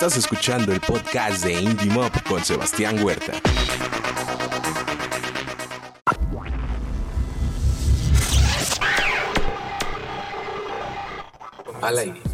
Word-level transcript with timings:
Estás 0.00 0.16
escuchando 0.16 0.72
el 0.72 0.80
podcast 0.80 1.42
de 1.42 1.54
Indie 1.54 1.90
Mob 1.90 2.12
con 2.22 2.44
Sebastián 2.44 3.02
Huerta. 3.02 3.32
Al. 11.82 12.27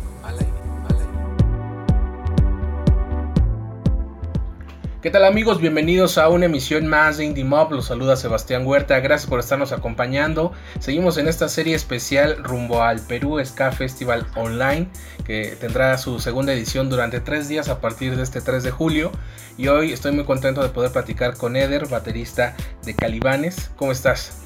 ¿Qué 5.04 5.10
tal 5.10 5.26
amigos? 5.26 5.60
Bienvenidos 5.60 6.16
a 6.16 6.30
una 6.30 6.46
emisión 6.46 6.86
más 6.86 7.18
de 7.18 7.26
Indie 7.26 7.44
Mob. 7.44 7.70
Los 7.72 7.84
saluda 7.88 8.16
Sebastián 8.16 8.66
Huerta. 8.66 8.98
Gracias 9.00 9.28
por 9.28 9.38
estarnos 9.38 9.70
acompañando. 9.72 10.54
Seguimos 10.78 11.18
en 11.18 11.28
esta 11.28 11.50
serie 11.50 11.74
especial 11.74 12.42
rumbo 12.42 12.82
al 12.82 13.00
Perú 13.00 13.38
Ska 13.44 13.70
Festival 13.70 14.26
Online, 14.34 14.88
que 15.26 15.58
tendrá 15.60 15.98
su 15.98 16.20
segunda 16.20 16.54
edición 16.54 16.88
durante 16.88 17.20
tres 17.20 17.48
días 17.48 17.68
a 17.68 17.82
partir 17.82 18.16
de 18.16 18.22
este 18.22 18.40
3 18.40 18.62
de 18.62 18.70
julio. 18.70 19.12
Y 19.58 19.68
hoy 19.68 19.92
estoy 19.92 20.12
muy 20.12 20.24
contento 20.24 20.62
de 20.62 20.70
poder 20.70 20.90
platicar 20.90 21.36
con 21.36 21.54
Eder, 21.54 21.86
baterista 21.86 22.56
de 22.82 22.94
Calibanes. 22.94 23.72
¿Cómo 23.76 23.92
estás? 23.92 24.40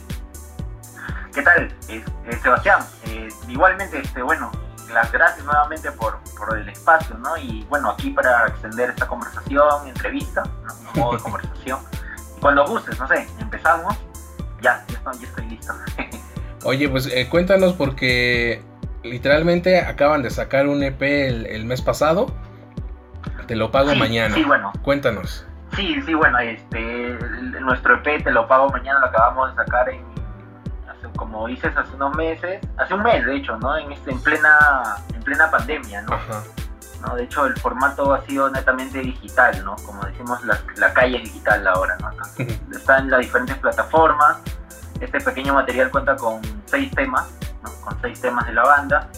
¿Qué 1.33 1.43
tal, 1.43 1.73
eh, 1.89 2.03
eh, 2.27 2.39
Sebastián? 2.43 2.81
Eh, 3.07 3.29
igualmente, 3.47 4.01
este, 4.01 4.23
bueno, 4.23 4.51
las 4.93 5.11
gracias 5.13 5.45
nuevamente 5.45 5.91
por, 5.93 6.19
por, 6.37 6.57
el 6.59 6.69
espacio, 6.69 7.17
¿no? 7.19 7.37
Y 7.37 7.65
bueno, 7.69 7.91
aquí 7.91 8.11
para 8.11 8.47
extender 8.47 8.91
esta 8.91 9.07
conversación, 9.07 9.89
entrevista, 9.89 10.43
¿no? 10.65 10.75
un 10.95 11.01
modo 11.01 11.17
de 11.17 11.23
conversación. 11.23 11.81
Cuando 12.41 12.67
gustes, 12.67 12.99
no 12.99 13.09
sé, 13.09 13.27
empezamos, 13.39 13.95
ya, 14.61 14.85
ya 14.89 14.95
estoy, 14.97 15.19
ya 15.19 15.27
estoy 15.27 15.47
listo. 15.47 15.73
Oye, 16.65 16.89
pues 16.89 17.07
eh, 17.07 17.29
cuéntanos 17.29 17.73
porque 17.75 18.63
literalmente 19.03 19.81
acaban 19.81 20.23
de 20.23 20.31
sacar 20.31 20.67
un 20.69 20.83
EP 20.83 21.03
el, 21.03 21.47
el 21.47 21.65
mes 21.65 21.83
pasado. 21.83 22.27
Te 23.47 23.57
lo 23.57 23.71
pago 23.71 23.91
sí, 23.91 23.99
mañana. 23.99 24.35
Sí, 24.35 24.45
bueno. 24.45 24.73
Cuéntanos. 24.83 25.47
Sí, 25.77 26.01
sí, 26.05 26.15
bueno, 26.15 26.39
este, 26.39 27.11
el- 27.13 27.61
nuestro 27.61 27.97
EP 27.97 28.25
Te 28.25 28.31
lo 28.31 28.49
pago 28.49 28.69
mañana 28.71 29.01
lo 29.01 29.07
acabamos 29.07 29.51
de 29.51 29.57
sacar 29.65 29.89
en, 29.91 30.03
como 31.31 31.47
dices, 31.47 31.77
hace 31.77 31.95
unos 31.95 32.15
meses, 32.17 32.61
hace 32.79 32.95
un 32.95 33.03
mes 33.03 33.25
de 33.25 33.37
hecho, 33.37 33.57
¿no? 33.59 33.77
En, 33.77 33.93
este, 33.93 34.11
en 34.11 34.21
plena, 34.23 34.97
en 35.15 35.23
plena 35.23 35.51
pandemia, 35.51 36.03
¿no? 36.03 36.15
Ajá. 36.15 36.43
¿no? 37.07 37.15
De 37.15 37.25
hecho, 37.25 37.47
el 37.47 37.57
formato 37.61 38.13
ha 38.15 38.23
sido 38.27 38.51
netamente 38.51 38.99
digital, 39.01 39.63
¿no? 39.65 39.77
Como 39.87 40.05
decimos, 40.05 40.43
la, 40.45 40.59
la 40.77 40.93
calle 40.93 41.19
es 41.19 41.25
digital 41.25 41.67
ahora, 41.67 41.97
¿no? 42.01 42.11
Entonces, 42.11 42.61
está 42.73 42.99
en 42.99 43.11
las 43.11 43.21
diferentes 43.21 43.57
plataformas. 43.59 44.39
Este 45.01 45.21
pequeño 45.21 45.55
material 45.55 45.91
cuenta 45.91 46.17
con 46.17 46.41
seis 46.67 46.91
temas, 46.93 47.29
¿no? 47.63 47.71
Con 47.83 48.01
seis 48.01 48.21
temas 48.21 48.47
de 48.47 48.53
la 48.55 48.63
banda, 48.65 49.09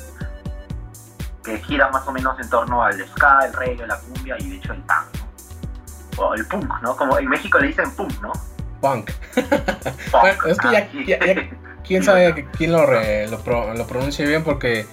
que 1.45 1.59
gira 1.59 1.89
más 1.91 2.07
o 2.07 2.13
menos 2.13 2.39
en 2.39 2.51
torno 2.51 2.83
al 2.83 2.95
ska, 3.09 3.47
el 3.47 3.53
reggae, 3.55 3.87
la 3.87 3.99
cumbia 3.99 4.37
y 4.41 4.51
de 4.51 4.57
hecho 4.57 4.73
el 4.75 4.83
punk, 4.83 5.07
¿no? 6.19 6.23
O 6.23 6.35
el 6.35 6.47
punk, 6.47 6.83
¿no? 6.83 6.97
Como 6.97 7.19
en 7.19 7.29
México 7.29 7.59
le 7.59 7.69
dicen 7.69 7.91
punk, 7.93 8.21
¿no? 8.21 8.33
Punk. 8.83 9.11
Punk. 9.11 9.11
Bueno, 10.13 10.45
es 10.47 10.59
que 10.59 10.71
ya- 10.71 10.91
ya- 10.93 11.35
ya- 11.35 11.51
¿Quién 11.91 12.05
sabe 12.05 12.47
quién 12.57 12.71
lo, 12.71 12.87
re- 12.87 13.27
lo, 13.29 13.41
pro- 13.41 13.75
lo 13.75 13.85
pronuncia 13.85 14.25
bien? 14.25 14.45
Porque 14.45 14.87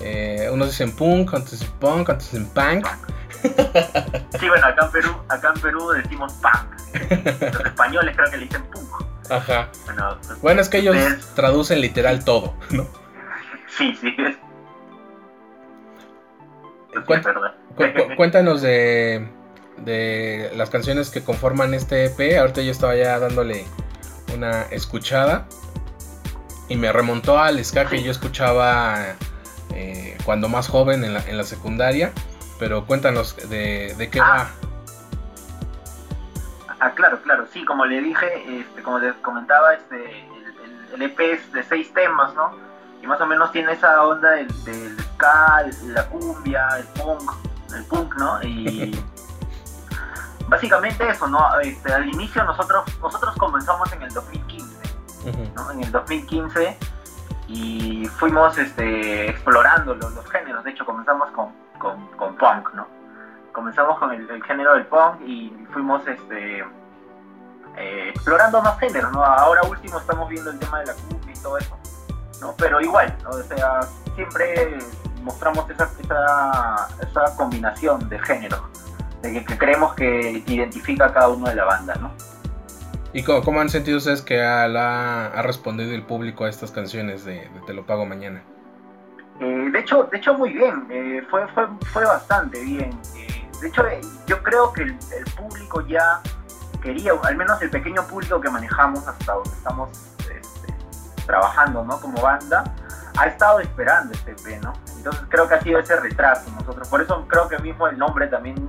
eh, 0.00 0.48
unos 0.52 0.68
dicen 0.68 0.94
punk, 0.94 1.34
otros 1.34 1.50
dicen 1.50 1.72
punk, 1.80 2.08
otros 2.10 2.30
dicen 2.30 2.46
punk. 2.50 2.86
Sí, 4.38 4.48
bueno, 4.48 4.64
acá 4.68 4.84
en 4.86 4.90
Perú, 4.92 5.10
acá 5.28 5.52
en 5.54 5.60
Perú 5.60 5.90
decimos 5.90 6.32
punk. 6.34 7.50
Los 7.52 7.60
españoles 7.66 8.14
creo 8.16 8.30
que 8.30 8.36
le 8.36 8.44
dicen 8.44 8.62
punk. 8.72 9.04
Ajá. 9.30 9.68
Bueno, 9.84 10.16
pues, 10.24 10.40
Bueno, 10.42 10.60
es 10.62 10.68
que 10.68 10.78
ellos 10.78 10.94
ustedes- 10.96 11.26
traducen 11.34 11.80
literal 11.80 12.24
todo, 12.24 12.54
¿no? 12.70 12.86
Sí, 13.76 13.98
sí. 14.00 14.14
Verdad. 17.08 17.54
Cu- 17.76 17.82
cu- 17.92 18.16
cuéntanos 18.16 18.62
de, 18.62 19.28
de 19.78 20.52
las 20.54 20.70
canciones 20.70 21.10
que 21.10 21.24
conforman 21.24 21.74
este 21.74 22.04
EP. 22.04 22.38
Ahorita 22.38 22.62
yo 22.62 22.70
estaba 22.70 22.94
ya 22.94 23.18
dándole 23.18 23.64
una 24.32 24.62
escuchada 24.70 25.46
y 26.68 26.76
me 26.76 26.92
remontó 26.92 27.38
al 27.38 27.62
ska 27.64 27.86
que 27.86 28.02
yo 28.02 28.10
escuchaba 28.10 29.14
eh, 29.74 30.16
cuando 30.24 30.48
más 30.48 30.68
joven 30.68 31.04
en 31.04 31.14
la, 31.14 31.20
en 31.28 31.36
la 31.36 31.44
secundaria. 31.44 32.12
Pero 32.58 32.86
cuéntanos 32.86 33.36
de, 33.48 33.94
de 33.98 34.10
qué 34.10 34.20
Ah. 34.20 34.24
va. 34.30 34.50
Ah, 36.80 36.90
claro, 36.94 37.20
claro, 37.22 37.46
sí, 37.52 37.64
como 37.64 37.84
le 37.86 38.00
dije, 38.00 38.60
este, 38.60 38.82
como 38.82 38.98
les 38.98 39.14
comentaba, 39.16 39.74
este, 39.74 39.96
el, 39.96 40.44
el- 40.64 40.94
el 40.94 41.02
EP 41.02 41.20
es 41.32 41.52
de 41.52 41.62
seis 41.62 41.92
temas, 41.94 42.34
¿no? 42.34 42.50
Y 43.02 43.06
más 43.06 43.20
o 43.20 43.26
menos 43.26 43.50
tiene 43.52 43.72
esa 43.72 44.02
onda 44.02 44.30
del, 44.32 44.64
del 44.64 44.96
ska, 45.14 45.64
la 45.86 46.06
cumbia, 46.08 46.68
el 46.78 46.84
punk, 47.00 47.32
el 47.74 47.84
punk, 47.86 48.14
¿no? 48.16 48.42
Y 48.42 48.98
básicamente 50.48 51.08
eso, 51.08 51.26
¿no? 51.26 51.58
Este, 51.60 51.92
al 51.92 52.06
inicio 52.08 52.44
nosotros, 52.44 52.84
nosotros 53.00 53.34
comenzamos 53.36 53.90
en 53.92 54.02
el 54.02 54.12
2015, 54.12 54.73
¿no? 55.54 55.70
En 55.70 55.82
el 55.82 55.92
2015 55.92 56.76
y 57.48 58.06
fuimos 58.18 58.56
este, 58.58 59.30
explorando 59.30 59.94
los, 59.94 60.30
géneros, 60.30 60.64
de 60.64 60.70
hecho 60.70 60.84
comenzamos 60.84 61.30
con, 61.30 61.52
con, 61.78 62.06
con 62.16 62.36
punk, 62.36 62.72
¿no? 62.74 62.86
Comenzamos 63.52 63.98
con 63.98 64.12
el, 64.12 64.42
género 64.44 64.74
del 64.74 64.86
punk 64.86 65.20
y 65.26 65.50
fuimos 65.72 66.06
este, 66.06 66.60
eh, 67.76 68.08
explorando 68.08 68.62
más 68.62 68.78
géneros, 68.78 69.12
¿no? 69.12 69.24
Ahora 69.24 69.62
último 69.62 69.98
estamos 69.98 70.28
viendo 70.28 70.50
el 70.50 70.58
tema 70.58 70.80
de 70.80 70.86
la 70.86 70.94
cumbia 70.94 71.32
y 71.32 71.42
todo 71.42 71.58
eso, 71.58 71.76
¿no? 72.40 72.54
Pero 72.56 72.80
igual, 72.80 73.14
¿no? 73.22 73.30
o 73.30 73.42
sea, 73.42 73.80
siempre 74.14 74.78
mostramos 75.22 75.68
esa, 75.70 75.90
esa, 76.00 76.88
esa 77.00 77.36
combinación 77.36 78.08
de 78.08 78.18
géneros, 78.20 78.60
que, 79.22 79.44
que 79.44 79.58
creemos 79.58 79.94
que 79.94 80.42
identifica 80.46 81.06
a 81.06 81.12
cada 81.12 81.28
uno 81.28 81.46
de 81.46 81.54
la 81.54 81.64
banda, 81.64 81.94
¿no? 81.96 82.10
¿Y 83.14 83.22
cómo, 83.22 83.60
han 83.60 83.68
sentido 83.68 83.98
ustedes 83.98 84.22
que 84.22 84.42
ha, 84.42 84.64
ha 84.64 85.42
respondido 85.42 85.92
el 85.94 86.02
público 86.02 86.44
a 86.44 86.48
estas 86.48 86.72
canciones 86.72 87.24
de, 87.24 87.48
Te 87.64 87.72
lo 87.72 87.86
pago 87.86 88.04
mañana? 88.04 88.42
Eh, 89.40 89.68
de 89.72 89.78
hecho, 89.78 90.08
de 90.10 90.18
hecho 90.18 90.34
muy 90.34 90.52
bien, 90.52 90.84
eh, 90.90 91.22
fue, 91.30 91.46
fue, 91.54 91.64
fue 91.92 92.04
bastante 92.04 92.60
bien. 92.60 92.90
Eh, 93.14 93.48
de 93.60 93.68
hecho, 93.68 93.86
eh, 93.86 94.00
yo 94.26 94.42
creo 94.42 94.72
que 94.72 94.82
el, 94.82 94.96
público 95.36 95.86
ya 95.86 96.20
quería, 96.82 97.12
al 97.22 97.36
menos 97.36 97.62
el 97.62 97.70
pequeño 97.70 98.04
público 98.08 98.40
que 98.40 98.50
manejamos 98.50 99.06
hasta 99.06 99.32
donde 99.32 99.50
estamos 99.50 99.90
este, 100.18 100.74
trabajando, 101.24 101.84
¿no? 101.84 102.00
Como 102.00 102.20
banda, 102.20 102.64
ha 103.16 103.26
estado 103.26 103.60
esperando 103.60 104.12
este 104.12 104.32
EP, 104.32 104.60
¿no? 104.60 104.72
Entonces 104.96 105.22
creo 105.28 105.48
que 105.48 105.54
ha 105.54 105.60
sido 105.60 105.78
ese 105.78 105.94
retraso 106.00 106.50
nosotros. 106.50 106.88
Por 106.88 107.00
eso 107.00 107.24
creo 107.28 107.48
que 107.48 107.58
mismo 107.58 107.86
el 107.86 107.96
nombre 107.96 108.26
también 108.26 108.68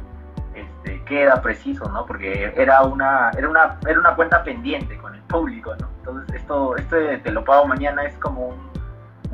queda 1.05 1.41
preciso, 1.41 1.89
¿no? 1.89 2.05
Porque 2.05 2.53
era 2.55 2.81
una, 2.83 3.31
era 3.38 3.49
una, 3.49 3.77
era 3.88 3.99
una 3.99 4.16
cuenta 4.16 4.43
pendiente 4.43 4.97
con 4.97 5.16
el 5.16 5.21
público, 5.21 5.75
¿no? 5.79 5.89
Entonces 5.99 6.35
esto, 6.35 6.75
esto 6.75 6.95
de 6.95 7.17
te 7.19 7.31
lo 7.31 7.43
pago 7.43 7.67
mañana 7.67 8.03
es 8.03 8.16
como 8.17 8.47
un 8.49 8.75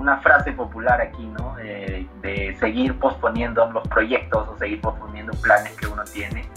una 0.01 0.17
frase 0.17 0.51
popular 0.51 0.99
aquí, 0.99 1.25
¿no? 1.25 1.55
De 1.55 2.55
seguir 2.59 2.99
posponiendo 2.99 3.65
los 3.71 3.87
proyectos 3.87 4.47
o 4.47 4.57
seguir 4.57 4.81
posponiendo 4.81 5.31
planes 5.41 5.73
que 5.73 5.87
uno 5.87 6.03
tiene. 6.03 6.49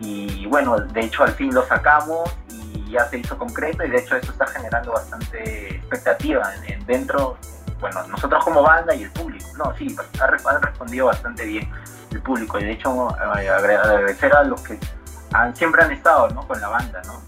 Y 0.00 0.46
bueno, 0.46 0.78
de 0.78 1.00
hecho 1.00 1.22
al 1.24 1.30
fin 1.30 1.54
lo 1.54 1.62
sacamos 1.66 2.34
y 2.48 2.90
ya 2.90 3.04
se 3.06 3.18
hizo 3.18 3.36
concreto 3.36 3.84
y 3.84 3.90
de 3.90 3.98
hecho 3.98 4.16
eso 4.16 4.32
está 4.32 4.46
generando 4.46 4.92
bastante 4.92 5.76
expectativa 5.76 6.42
en, 6.56 6.72
en 6.72 6.86
dentro, 6.86 7.36
bueno, 7.80 8.06
nosotros 8.08 8.42
como 8.44 8.62
banda 8.62 8.94
y 8.94 9.04
el 9.04 9.10
público. 9.12 9.46
No, 9.58 9.74
sí, 9.76 9.94
ha, 10.18 10.24
ha 10.24 10.58
respondido 10.58 11.06
bastante 11.06 11.44
bien 11.44 11.70
el 12.12 12.22
público 12.22 12.58
y 12.58 12.64
de 12.64 12.72
hecho 12.72 13.08
eh, 13.10 13.48
agra- 13.48 13.82
agradecer 13.82 14.34
a 14.34 14.44
los 14.44 14.60
que 14.62 14.78
han, 15.32 15.54
siempre 15.54 15.82
han 15.82 15.92
estado, 15.92 16.28
¿no? 16.30 16.46
Con 16.46 16.60
la 16.60 16.68
banda, 16.68 17.00
¿no? 17.06 17.20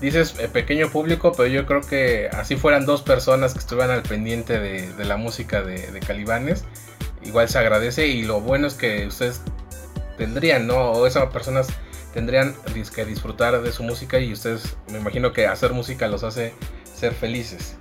Dices 0.00 0.34
eh, 0.38 0.48
pequeño 0.48 0.88
público, 0.88 1.32
pero 1.36 1.48
yo 1.48 1.66
creo 1.66 1.80
que 1.80 2.28
así 2.32 2.56
fueran 2.56 2.84
dos 2.84 3.02
personas 3.02 3.52
que 3.54 3.60
estuvieran 3.60 3.90
al 3.90 4.02
pendiente 4.02 4.58
de, 4.58 4.92
de 4.92 5.04
la 5.04 5.16
música 5.16 5.62
de, 5.62 5.90
de 5.90 6.00
Calibanes, 6.00 6.64
igual 7.22 7.48
se 7.48 7.58
agradece 7.58 8.06
y 8.08 8.22
lo 8.24 8.40
bueno 8.40 8.66
es 8.66 8.74
que 8.74 9.06
ustedes 9.06 9.40
tendrían, 10.18 10.66
¿no? 10.66 10.90
O 10.92 11.06
esas 11.06 11.26
personas 11.32 11.68
tendrían 12.12 12.54
que 12.94 13.04
disfrutar 13.04 13.60
de 13.60 13.72
su 13.72 13.82
música 13.82 14.18
y 14.18 14.32
ustedes, 14.32 14.76
me 14.90 14.98
imagino 14.98 15.32
que 15.32 15.46
hacer 15.46 15.72
música 15.72 16.06
los 16.06 16.22
hace 16.22 16.54
ser 16.94 17.12
felices. 17.14 17.76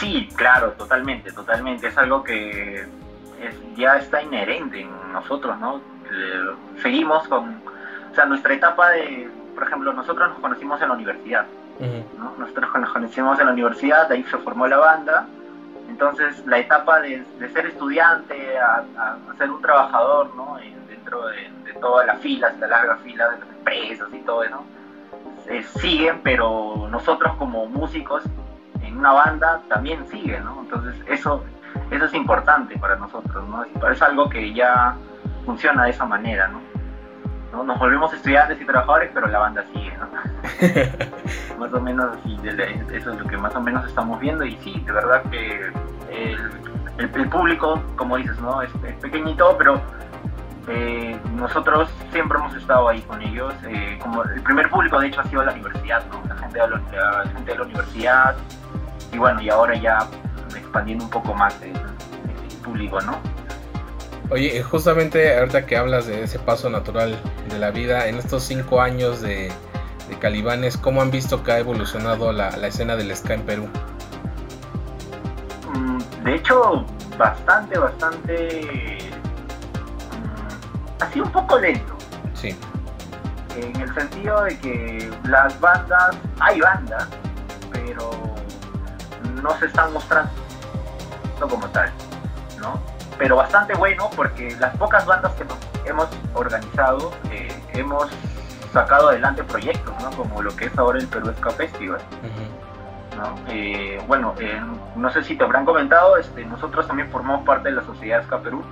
Sí, 0.00 0.28
claro, 0.34 0.72
totalmente, 0.72 1.30
totalmente. 1.32 1.88
Es 1.88 1.98
algo 1.98 2.24
que 2.24 2.86
es- 3.46 3.76
ya 3.76 3.96
está 3.96 4.22
inherente 4.22 4.80
en 4.80 5.12
nosotros, 5.12 5.58
¿no? 5.58 5.76
Eh, 6.10 6.54
seguimos 6.82 7.26
con, 7.28 7.48
o 8.10 8.14
sea, 8.14 8.24
nuestra 8.26 8.54
etapa 8.54 8.90
de, 8.90 9.28
por 9.54 9.64
ejemplo, 9.64 9.92
nosotros 9.92 10.28
nos 10.30 10.38
conocimos 10.38 10.80
en 10.82 10.88
la 10.88 10.94
universidad. 10.94 11.46
¿no? 12.18 12.32
Nosotros 12.38 12.70
nos 12.80 12.90
conocimos 12.92 13.38
en 13.40 13.46
la 13.46 13.52
universidad, 13.52 14.08
de 14.08 14.16
ahí 14.16 14.22
se 14.24 14.36
formó 14.38 14.66
la 14.66 14.76
banda. 14.78 15.26
Entonces, 15.88 16.44
la 16.46 16.58
etapa 16.58 17.00
de, 17.00 17.24
de 17.38 17.48
ser 17.50 17.66
estudiante 17.66 18.58
a, 18.58 18.84
a- 18.98 19.16
ser 19.38 19.50
un 19.50 19.60
trabajador, 19.60 20.34
¿no? 20.36 20.58
En- 20.58 20.86
dentro 20.86 21.26
de, 21.26 21.50
de 21.64 21.72
todas 21.80 22.06
las 22.06 22.18
filas, 22.20 22.56
la 22.60 22.66
larga 22.68 22.96
fila 22.98 23.28
de 23.30 23.38
las 23.40 23.48
empresas 23.48 24.08
y 24.12 24.18
todo 24.18 24.44
eso, 24.44 24.62
eh, 25.48 25.62
siguen, 25.62 26.20
pero 26.22 26.86
nosotros 26.90 27.34
como 27.36 27.66
músicos 27.66 28.22
en 28.82 28.96
una 28.98 29.12
banda 29.12 29.60
también 29.68 30.06
siguen, 30.08 30.44
¿no? 30.44 30.60
Entonces, 30.62 30.94
eso, 31.08 31.42
eso 31.92 32.06
es 32.06 32.14
importante 32.14 32.76
para 32.78 32.96
nosotros, 32.96 33.48
¿no? 33.48 33.64
Es, 33.90 34.02
algo 34.02 34.28
que 34.28 34.52
ya 34.52 34.96
funciona 35.44 35.84
de 35.84 35.90
esa 35.90 36.04
manera, 36.06 36.48
¿no? 36.48 37.64
Nos 37.64 37.78
volvemos 37.78 38.12
estudiantes 38.14 38.58
y 38.60 38.64
trabajadores, 38.64 39.10
pero 39.12 39.26
la 39.26 39.38
banda 39.38 39.64
sigue, 39.72 39.92
¿no? 39.98 41.58
más 41.58 41.72
o 41.72 41.80
menos 41.80 42.16
así, 42.16 42.38
eso 42.92 43.12
es 43.12 43.20
lo 43.20 43.26
que 43.26 43.36
más 43.36 43.54
o 43.54 43.60
menos 43.60 43.86
estamos 43.86 44.18
viendo 44.20 44.44
y 44.44 44.56
sí, 44.58 44.82
de 44.86 44.92
verdad 44.92 45.22
que 45.30 45.70
el, 46.10 46.52
el, 46.98 47.28
público, 47.28 47.82
como 47.96 48.16
dices, 48.16 48.38
¿no? 48.40 48.62
Es, 48.62 48.70
pequeñito, 49.00 49.54
pero 49.58 49.80
eh, 50.68 51.18
nosotros 51.34 51.90
siempre 52.10 52.38
hemos 52.38 52.54
estado 52.54 52.88
ahí 52.88 53.02
con 53.02 53.20
ellos. 53.20 53.52
Eh, 53.64 53.98
como 54.00 54.22
el 54.22 54.42
primer 54.42 54.70
público, 54.70 54.98
de 55.00 55.08
hecho, 55.08 55.20
ha 55.20 55.24
sido 55.24 55.44
la 55.44 55.52
universidad, 55.52 56.04
¿no? 56.10 56.22
La 56.28 56.36
gente 56.36 56.58
de 56.58 56.68
la, 56.68 57.24
gente 57.32 57.52
de 57.52 57.58
la 57.58 57.64
universidad. 57.64 58.36
Y 59.12 59.18
bueno, 59.18 59.42
y 59.42 59.50
ahora 59.50 59.74
ya 59.74 60.06
expandiendo 60.72 61.04
un 61.04 61.10
poco 61.10 61.34
más 61.34 61.54
el, 61.60 61.68
el 61.70 62.56
público, 62.64 62.98
¿no? 63.02 63.18
Oye, 64.30 64.62
justamente 64.62 65.38
ahorita 65.38 65.66
que 65.66 65.76
hablas 65.76 66.06
de 66.06 66.22
ese 66.22 66.38
paso 66.38 66.70
natural 66.70 67.20
de 67.50 67.58
la 67.58 67.70
vida, 67.70 68.08
en 68.08 68.16
estos 68.16 68.42
cinco 68.44 68.80
años 68.80 69.20
de, 69.20 69.52
Calibanes, 70.20 70.76
¿cómo 70.76 71.00
han 71.00 71.10
visto 71.10 71.42
que 71.42 71.52
ha 71.52 71.58
evolucionado 71.58 72.32
la, 72.32 72.48
escena 72.66 72.96
del 72.96 73.14
ska 73.16 73.34
en 73.34 73.42
Perú? 73.42 73.68
Mm, 75.74 75.98
de 76.24 76.34
hecho, 76.34 76.84
bastante, 77.16 77.78
bastante... 77.78 78.98
Mm, 80.12 81.02
ha 81.02 81.12
sido 81.12 81.24
un 81.24 81.32
poco 81.32 81.58
lento. 81.58 81.96
Sí. 82.34 82.54
En 83.56 83.80
el 83.80 83.94
sentido 83.94 84.44
de 84.44 84.58
que 84.58 85.10
las 85.24 85.58
bandas, 85.60 86.16
hay 86.40 86.60
bandas, 86.60 87.08
pero 87.72 88.10
no 89.42 89.58
se 89.58 89.66
están 89.66 89.92
mostrando 89.94 90.41
como 91.48 91.66
tal, 91.68 91.90
¿no? 92.60 92.80
pero 93.22 93.36
bastante 93.36 93.74
bueno 93.74 94.10
porque 94.16 94.56
las 94.58 94.76
pocas 94.76 95.06
bandas 95.06 95.32
que 95.34 95.44
hemos 95.88 96.08
organizado 96.34 97.12
eh, 97.30 97.48
hemos 97.72 98.08
sacado 98.72 99.10
adelante 99.10 99.44
proyectos, 99.44 99.94
¿no? 100.02 100.10
Como 100.10 100.42
lo 100.42 100.54
que 100.56 100.64
es 100.66 100.76
ahora 100.76 100.98
el 100.98 101.06
Perú 101.06 101.32
Ska 101.38 101.50
Festival. 101.50 102.00
Eh, 103.48 104.00
bueno, 104.08 104.34
eh, 104.40 104.60
no 104.96 105.12
sé 105.12 105.22
si 105.22 105.36
te 105.36 105.44
habrán 105.44 105.64
comentado, 105.64 106.16
este, 106.16 106.44
nosotros 106.46 106.88
también 106.88 107.10
formamos 107.10 107.46
parte 107.46 107.68
de 107.68 107.76
la 107.76 107.84
Sociedad 107.84 108.24
Ska 108.24 108.40
Perú. 108.40 108.64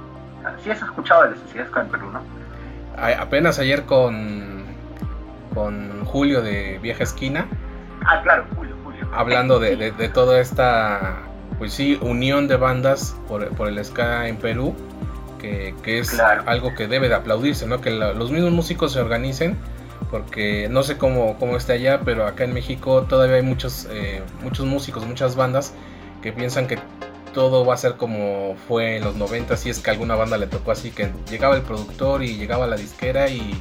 Sí 0.64 0.70
has 0.70 0.82
escuchado 0.82 1.25
de 1.25 1.31
la 1.31 1.37
Sociedad 1.37 1.69
Ska 1.69 1.82
en 1.82 1.88
Perú, 1.88 2.11
¿no? 2.11 2.20
apenas 3.20 3.58
ayer 3.61 3.84
con, 3.84 4.64
con 5.55 6.05
Julio 6.06 6.43
de 6.43 6.78
Vieja 6.82 7.05
Esquina. 7.05 7.46
Ah, 8.05 8.20
claro, 8.22 8.46
Julio, 8.56 8.75
Julio. 8.82 9.08
Hablando 9.14 9.61
de, 9.61 9.93
de 9.93 10.08
toda 10.08 10.40
esta 10.40 11.30
pues 11.61 11.75
sí, 11.75 11.99
unión 12.01 12.49
de 12.49 12.57
bandas 12.57 13.15
por, 13.29 13.45
el 13.45 13.85
ska 13.85 14.29
en 14.29 14.39
Perú, 14.39 14.75
que, 15.39 15.75
es 15.85 16.19
algo 16.19 16.75
que 16.75 16.89
debe 16.89 17.11
de 17.11 17.15
aplaudirse, 17.15 17.67
¿no? 17.67 17.83
Que 17.83 17.91
los 17.91 18.31
mismos 18.31 18.51
músicos 18.51 18.95
se 18.95 19.01
organicen, 19.01 19.59
porque 20.11 20.69
no 20.71 20.83
sé 20.83 20.97
cómo, 20.97 21.39
cómo 21.39 21.59
está 21.59 21.75
allá, 21.75 22.01
pero 22.03 22.27
acá 22.27 22.45
en 22.45 22.55
México 22.55 23.03
todavía 23.03 23.37
hay 23.37 23.43
muchos, 23.43 23.87
eh, 23.91 24.23
muchos 24.43 24.65
músicos, 24.65 25.05
muchas 25.05 25.37
bandas 25.37 25.75
que 26.23 26.33
piensan 26.33 26.67
que 26.67 26.79
todo 27.35 27.67
va 27.67 27.75
a 27.75 27.77
ser 27.77 27.97
como 27.97 28.56
fue 28.67 28.97
en 28.97 29.05
los 29.05 29.17
90, 29.17 29.55
si 29.59 29.69
es 29.69 29.81
que 29.81 29.91
alguna 29.91 30.15
banda 30.15 30.39
le 30.39 30.47
tocó 30.47 30.73
así, 30.73 30.91
que 30.91 31.11
llegaba 31.29 31.56
el 31.56 31.63
productor 31.63 32.23
y 32.23 32.39
llegaba 32.39 32.67
la 32.67 32.77
disquera 32.77 33.29
y 33.29 33.55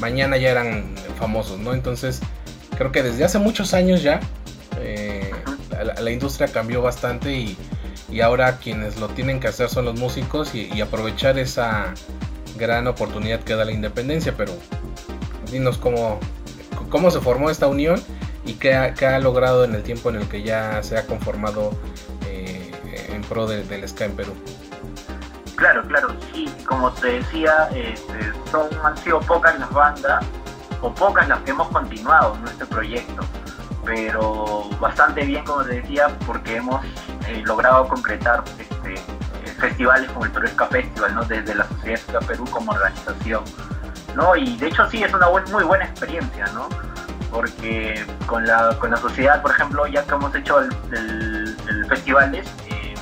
mañana 0.00 0.36
ya 0.36 0.50
eran 0.50 0.96
famosos, 1.16 1.60
¿no? 1.60 1.74
Entonces, 1.74 2.18
creo 2.76 2.90
que 2.90 3.04
desde 3.04 3.22
hace 3.22 3.38
muchos 3.38 3.72
años 3.72 4.02
ya, 4.02 4.18
eh, 4.80 5.19
la, 5.84 6.10
industria 6.10 6.48
cambió 6.48 6.82
bastante 6.82 7.32
y, 7.32 8.20
ahora 8.20 8.58
quienes 8.58 8.98
lo 8.98 9.08
tienen 9.08 9.38
que 9.38 9.48
hacer 9.48 9.68
son 9.68 9.84
los 9.84 9.98
músicos 9.98 10.54
y, 10.54 10.80
aprovechar 10.80 11.38
esa 11.38 11.94
gran 12.56 12.86
oportunidad 12.86 13.40
que 13.40 13.54
da 13.54 13.64
la 13.64 13.72
independencia. 13.72 14.34
Pero 14.36 14.52
dinos 15.50 15.78
cómo, 15.78 16.18
cómo 16.90 17.10
se 17.10 17.20
formó 17.20 17.50
esta 17.50 17.66
unión 17.66 18.02
y 18.44 18.54
qué 18.54 18.74
ha, 18.74 19.18
logrado 19.18 19.64
en 19.64 19.74
el 19.74 19.82
tiempo 19.82 20.10
en 20.10 20.16
el 20.16 20.28
que 20.28 20.42
ya 20.42 20.82
se 20.82 20.98
ha 20.98 21.06
conformado 21.06 21.72
eh, 22.26 22.70
en 23.12 23.22
pro 23.22 23.46
del 23.46 23.88
ska 23.88 24.06
en 24.06 24.16
Perú. 24.16 24.34
Claro, 25.56 25.82
claro, 25.88 26.16
sí, 26.32 26.50
como 26.66 26.90
te 26.92 27.20
decía, 27.20 27.68
este, 27.74 28.32
son, 28.50 28.68
han 28.82 28.96
sido 28.96 29.20
pocas 29.20 29.58
las 29.58 29.70
bandas 29.70 30.24
o 30.80 30.90
pocas 30.94 31.28
las 31.28 31.38
que 31.40 31.50
hemos 31.50 31.68
continuado 31.68 32.34
en 32.36 32.48
este 32.48 32.64
proyecto 32.64 33.22
pero 33.84 34.68
bastante 34.80 35.24
bien, 35.24 35.44
como 35.44 35.64
te 35.64 35.80
decía, 35.80 36.08
porque 36.26 36.56
hemos 36.56 36.84
eh, 37.26 37.42
logrado 37.44 37.88
concretar 37.88 38.44
este, 38.58 38.94
festivales 39.58 40.10
como 40.10 40.26
el 40.26 40.48
Ska 40.48 40.66
Festival, 40.66 41.14
¿no? 41.14 41.24
desde 41.24 41.54
la 41.54 41.66
Sociedad 41.68 42.00
Ska 42.00 42.18
Perú 42.20 42.44
como 42.50 42.72
organización. 42.72 43.44
¿no? 44.14 44.34
Y 44.36 44.56
de 44.56 44.68
hecho 44.68 44.88
sí, 44.90 45.02
es 45.02 45.12
una 45.12 45.28
muy 45.28 45.64
buena 45.64 45.84
experiencia, 45.84 46.46
¿no? 46.54 46.68
porque 47.30 48.04
con 48.26 48.44
la, 48.44 48.76
con 48.78 48.90
la 48.90 48.96
sociedad, 48.96 49.40
por 49.40 49.52
ejemplo, 49.52 49.86
ya 49.86 50.04
que 50.04 50.14
hemos 50.14 50.34
hecho 50.34 50.60
el, 50.60 51.56
el, 51.68 51.86
festivales, 51.88 52.46
eh, 52.68 52.94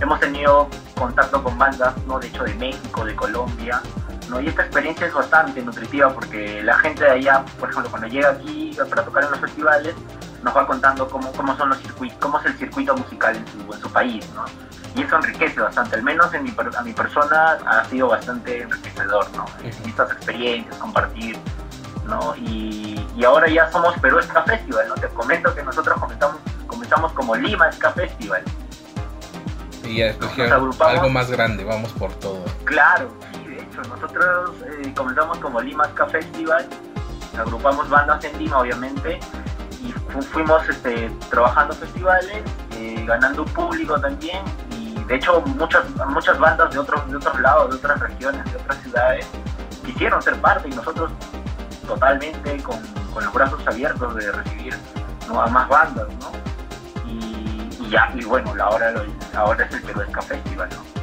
hemos 0.00 0.20
tenido 0.20 0.68
contacto 0.98 1.42
con 1.42 1.56
bandas, 1.58 1.94
¿no? 2.06 2.18
de 2.18 2.28
hecho 2.28 2.44
de 2.44 2.54
México, 2.54 3.04
de 3.04 3.16
Colombia, 3.16 3.80
¿no? 4.28 4.40
Y 4.40 4.48
esta 4.48 4.62
experiencia 4.62 5.06
es 5.06 5.14
bastante 5.14 5.62
nutritiva 5.62 6.12
porque 6.12 6.62
la 6.62 6.78
gente 6.78 7.04
de 7.04 7.10
allá, 7.10 7.44
por 7.58 7.70
ejemplo, 7.70 7.90
cuando 7.90 8.08
llega 8.08 8.30
aquí 8.30 8.76
para 8.90 9.04
tocar 9.04 9.24
en 9.24 9.30
los 9.30 9.40
festivales, 9.40 9.94
nos 10.42 10.56
va 10.56 10.66
contando 10.66 11.08
cómo, 11.08 11.32
cómo 11.32 11.56
son 11.56 11.70
los 11.70 11.78
circuitos, 11.78 12.18
cómo 12.20 12.38
es 12.40 12.46
el 12.46 12.58
circuito 12.58 12.96
musical 12.96 13.36
en 13.36 13.46
su, 13.48 13.72
en 13.72 13.80
su 13.80 13.90
país, 13.90 14.28
¿no? 14.34 14.44
Y 14.94 15.02
eso 15.02 15.16
enriquece 15.16 15.60
bastante, 15.60 15.96
al 15.96 16.02
menos 16.02 16.32
en 16.32 16.44
mi, 16.44 16.54
a 16.76 16.82
mi 16.82 16.92
persona 16.92 17.58
ha 17.66 17.84
sido 17.84 18.08
bastante 18.08 18.62
enriquecedor, 18.62 19.28
¿no? 19.36 19.44
Estas 19.62 20.10
experiencias, 20.12 20.76
compartir, 20.76 21.38
¿no? 22.06 22.34
Y, 22.36 23.04
y 23.14 23.24
ahora 23.24 23.48
ya 23.48 23.70
somos 23.70 23.98
Perú 23.98 24.22
Ska 24.22 24.42
Festival, 24.44 24.88
¿no? 24.88 24.94
Te 24.94 25.08
comento 25.08 25.54
que 25.54 25.62
nosotros 25.62 25.98
comenzamos, 26.00 26.36
comenzamos 26.66 27.12
como 27.12 27.34
Lima 27.34 27.70
Ska 27.72 27.92
Festival. 27.92 28.42
Y 29.84 29.98
ya 29.98 30.14
algo 30.80 31.08
más 31.10 31.30
grande, 31.30 31.64
vamos 31.64 31.92
por 31.92 32.12
todo. 32.14 32.44
Claro, 32.64 33.08
nosotros 33.82 34.50
eh, 34.66 34.92
comenzamos 34.96 35.38
como 35.38 35.60
Lima 35.60 35.84
Ska 35.86 36.06
Festival, 36.06 36.66
agrupamos 37.38 37.88
bandas 37.88 38.24
en 38.24 38.38
Lima 38.38 38.58
obviamente 38.58 39.20
y 39.82 39.92
fuimos 40.22 40.68
este, 40.68 41.10
trabajando 41.30 41.74
festivales, 41.74 42.42
eh, 42.72 43.04
ganando 43.06 43.44
público 43.44 44.00
también 44.00 44.42
y 44.78 44.94
de 45.04 45.16
hecho 45.16 45.40
muchas, 45.42 45.84
muchas 46.08 46.38
bandas 46.38 46.72
de 46.72 46.78
otros, 46.78 47.10
de 47.10 47.16
otros 47.16 47.40
lados, 47.40 47.70
de 47.70 47.76
otras 47.76 48.00
regiones, 48.00 48.44
de 48.52 48.56
otras 48.58 48.78
ciudades 48.82 49.26
quisieron 49.84 50.20
ser 50.20 50.40
parte 50.40 50.68
y 50.68 50.72
nosotros 50.72 51.10
totalmente 51.86 52.62
con, 52.62 52.76
los 53.14 53.32
brazos 53.32 53.66
abiertos 53.66 54.14
de 54.14 54.30
recibir 54.30 54.76
a 55.28 55.46
más 55.46 55.68
bandas, 55.68 56.06
¿no? 56.20 56.30
Y, 57.06 57.88
ya, 57.88 58.12
y 58.14 58.22
bueno, 58.24 58.52
ahora, 58.62 58.92
ahora 59.34 59.64
es 59.64 59.72
el 59.72 59.82
Perú 59.82 60.02
Ska 60.10 60.20
Festival, 60.20 60.68
¿no? 60.68 60.95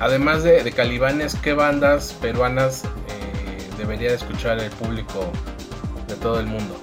Además 0.00 0.42
de, 0.42 0.70
Calibanes, 0.72 1.36
¿qué 1.36 1.54
bandas 1.54 2.12
peruanas 2.14 2.84
eh, 2.84 3.70
debería 3.78 4.12
escuchar 4.12 4.58
el 4.58 4.70
público 4.72 5.30
de 6.08 6.14
todo 6.16 6.40
el 6.40 6.46
mundo? 6.46 6.76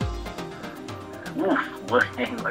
Uf, 1.35 1.59
pues, 1.87 2.05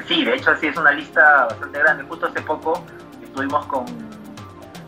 sí, 0.07 0.25
de 0.25 0.35
hecho 0.35 0.55
sí 0.57 0.67
es 0.67 0.77
una 0.77 0.93
lista 0.93 1.47
bastante 1.47 1.79
grande. 1.79 2.05
Justo 2.05 2.27
hace 2.27 2.43
poco 2.43 2.85
estuvimos 3.23 3.65
con, 3.67 3.87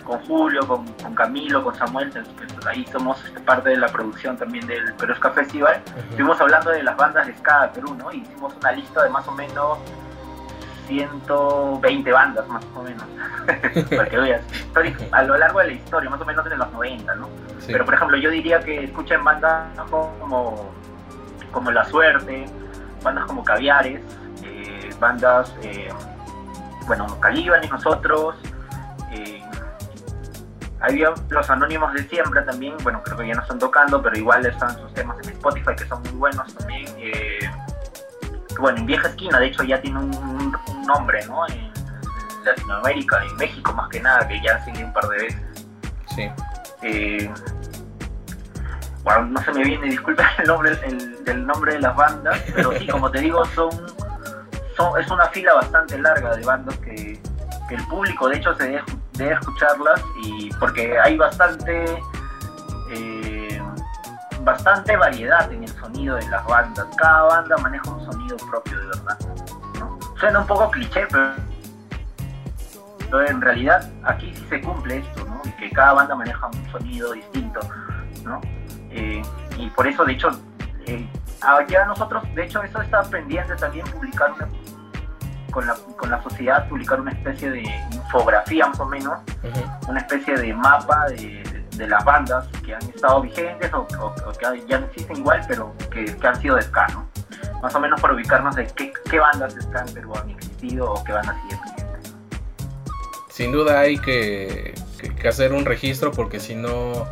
con 0.05 0.19
Julio, 0.27 0.67
con, 0.67 1.15
Camilo, 1.15 1.65
con 1.65 1.75
Samuel, 1.75 2.11
que 2.13 2.21
ahí 2.69 2.85
somos 2.93 3.25
este, 3.25 3.41
parte 3.41 3.71
de 3.71 3.77
la 3.79 3.89
producción 3.89 4.37
también 4.37 4.67
del 4.67 4.93
Perú 4.95 5.15
Festival. 5.35 5.83
Estuvimos 6.11 6.41
hablando 6.41 6.71
de 6.71 6.83
las 6.83 6.97
bandas 6.97 7.27
de 7.27 7.35
Ska 7.39 7.63
de 7.63 7.69
Perú, 7.69 7.95
¿no? 7.95 8.13
Y 8.13 8.19
hicimos 8.19 8.55
una 8.61 8.73
lista 8.73 9.03
de 9.05 9.11
más 9.11 9.27
o 9.27 9.33
menos 9.33 9.79
120 10.93 12.13
bandas 12.13 12.49
más 12.49 12.65
o 12.75 12.83
menos, 12.83 13.05
para 13.91 14.09
que 14.09 14.17
veas, 14.19 14.43
a 15.11 15.23
lo 15.23 15.37
largo 15.37 15.61
de 15.61 15.67
la 15.67 15.73
historia, 15.73 16.11
más 16.11 16.21
o 16.21 16.25
menos 16.25 16.47
en 16.47 16.59
los 16.59 16.73
90, 16.73 17.15
¿no? 17.17 17.29
Pero 17.67 17.85
por 17.85 17.95
ejemplo, 17.95 18.17
yo 18.17 18.31
diría 18.31 18.61
que 18.61 18.85
escuchen 18.85 19.23
bandas 19.25 19.67
como, 19.91 20.73
como 21.53 21.71
La 21.71 21.85
Suerte, 21.85 22.47
bandas 23.03 23.27
como 23.27 23.45
Caviares, 23.45 24.01
eh, 24.45 24.91
bandas, 24.99 25.55
eh, 25.63 25.89
bueno, 26.87 27.21
Calíban 27.21 27.65
y 27.65 27.69
nosotros, 27.69 28.37
eh, 29.13 29.43
había 30.83 31.15
los 31.29 31.49
anónimos 31.49 31.95
de 31.95 32.03
siempre 32.09 32.43
también, 32.43 32.75
bueno, 32.83 33.01
creo 33.05 33.17
que 33.17 33.29
ya 33.29 33.35
no 33.35 33.43
están 33.43 33.59
tocando, 33.59 34.03
pero 34.03 34.17
igual 34.17 34.45
están 34.45 34.77
sus 34.77 34.93
temas 34.95 35.17
en 35.23 35.31
Spotify 35.31 35.77
que 35.77 35.87
son 35.87 36.03
muy 36.03 36.13
buenos 36.13 36.53
también. 36.55 36.87
Eh, 36.99 37.49
bueno, 38.59 38.79
en 38.79 38.87
Vieja 38.87 39.09
Esquina, 39.09 39.39
de 39.39 39.47
hecho, 39.47 39.63
ya 39.63 39.81
tiene 39.81 40.01
un, 40.01 40.53
nombre, 40.95 41.25
¿no? 41.27 41.47
En 41.49 41.73
Latinoamérica, 42.45 43.25
en 43.25 43.37
México 43.37 43.73
más 43.73 43.89
que 43.89 44.01
nada, 44.01 44.27
que 44.27 44.41
ya 44.43 44.63
sigue 44.65 44.85
un 44.85 44.93
par 44.93 45.09
de 45.09 45.17
veces. 45.17 45.67
Sí. 46.15 46.31
Eh, 46.83 47.33
bueno, 49.05 49.27
no 49.27 49.43
se 49.43 49.53
me 49.53 49.65
viene, 49.65 49.89
disculpa 49.89 50.31
el 50.39 50.47
nombre, 50.47 50.79
el, 51.27 51.47
nombre 51.47 51.75
de 51.75 51.81
las 51.81 51.97
bandas, 51.97 52.41
pero 52.55 52.73
sí, 52.79 52.87
como 52.87 53.11
te 53.11 53.21
digo, 53.21 53.45
son, 53.47 53.71
son 54.77 55.01
es 55.01 55.11
una 55.11 55.27
fila 55.29 55.55
bastante 55.55 55.99
larga 55.99 56.37
de 56.37 56.45
bandas 56.45 56.77
que, 56.79 57.21
el 57.71 57.87
público, 57.87 58.29
de 58.29 58.37
hecho, 58.37 58.55
se 58.57 58.65
debe, 58.65 59.33
escucharlas 59.33 60.03
y 60.25 60.51
porque 60.61 60.99
hay 60.99 61.17
bastante 61.17 62.03
eh, 62.91 63.63
bastante 64.45 64.95
variedad 64.95 65.51
en 65.51 65.63
el 65.63 65.71
sonido 65.81 66.17
de 66.17 66.29
las 66.29 66.45
bandas. 66.45 66.87
Cada 66.99 67.23
banda 67.23 67.57
maneja 67.59 67.91
un 67.91 68.05
sonido 68.05 68.37
propio, 68.51 68.79
de 68.79 68.87
verdad. 68.89 69.02
Suena 70.23 70.39
un 70.39 70.47
poco 70.47 70.71
cliché, 70.71 71.05
pero, 71.11 71.35
en 73.27 73.41
realidad 73.41 73.91
aquí 74.05 74.33
sí 74.37 74.47
se 74.49 74.61
cumple 74.61 74.99
esto, 74.99 75.25
¿no? 75.25 75.43
Y 75.45 75.51
que 75.57 75.69
cada 75.71 75.95
banda 75.95 76.15
maneja 76.15 76.47
un 76.47 76.71
sonido 76.71 77.13
distinto, 77.13 77.59
¿no? 78.25 78.41
Eh, 78.93 79.21
y 79.59 79.69
por 79.71 79.89
eso, 79.89 80.05
de 80.05 80.13
hecho, 80.13 80.31
eh, 80.87 81.05
ya 81.69 81.87
nosotros, 81.87 82.23
de 82.37 82.45
hecho, 82.45 82.63
eso 82.63 82.81
está 82.83 83.03
pendiente 83.03 83.57
también 83.57 83.85
publicar 83.89 84.33
con, 85.51 85.67
la, 85.67 85.75
con 85.99 86.09
la 86.09 86.23
sociedad, 86.23 86.69
publicar 86.69 87.01
una 87.01 87.11
especie 87.11 87.51
de 87.51 87.63
infografía 87.91 88.69
más 88.69 88.79
o 88.79 88.87
menos, 88.87 89.19
una 89.89 89.99
especie 89.99 90.37
de 90.37 90.55
mapa 90.55 91.07
de, 91.07 91.43
las 91.89 92.05
bandas 92.05 92.47
que 92.65 92.75
han 92.75 92.83
estado 92.83 93.23
vigentes 93.23 93.71
o, 93.75 93.87
que 93.87 94.65
ya 94.67 94.79
no 94.79 94.87
existen 94.87 95.17
igual, 95.17 95.45
pero 95.49 95.75
que, 95.91 96.17
han 96.27 96.41
sido 96.41 96.57
de 96.57 96.63
ska. 96.63 96.87
Más 97.63 97.75
o 97.75 97.81
menos 97.81 98.01
para 98.01 98.15
ubicarnos 98.15 98.57
de 98.57 98.67
qué, 98.67 99.19
bandas 99.19 99.55
de 99.55 99.63
ska 99.63 99.85
en 99.87 99.95
Perú 99.95 100.13
han 100.17 100.31
existido 100.31 100.93
o 100.93 101.05
qué 101.05 101.13
bandas 101.13 101.37
siguen 101.43 101.61
vigentes. 101.65 102.15
Sin 103.29 103.53
duda 103.53 103.81
hay 103.81 103.99
que, 103.99 104.75
hacer 105.27 105.53
un 105.53 105.65
registro 105.65 106.13
porque 106.13 106.41
si 106.41 106.55
no... 106.55 107.07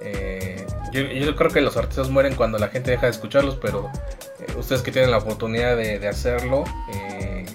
Eh, 0.00 0.66
yo, 0.92 1.36
creo 1.36 1.50
que 1.50 1.60
los 1.60 1.76
artistas 1.76 2.08
mueren 2.08 2.34
cuando 2.34 2.58
la 2.58 2.68
gente 2.68 2.90
deja 2.90 3.06
de 3.06 3.12
escucharlos, 3.12 3.56
pero 3.56 3.90
eh, 4.40 4.52
ustedes 4.58 4.82
que 4.82 4.90
tienen 4.90 5.10
la 5.10 5.18
oportunidad 5.18 5.76
de, 5.76 6.06
hacerlo, 6.08 6.64
eh, 6.92 7.46